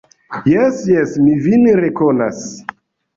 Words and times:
Jes, 0.51 0.79
jes, 0.91 1.13
mi 1.25 1.35
vin 1.47 1.67
rekonas! 1.81 2.41